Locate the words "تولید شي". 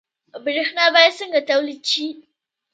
1.49-2.05